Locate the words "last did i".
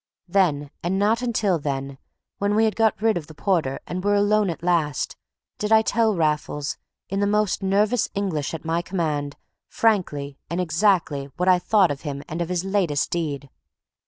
4.63-5.83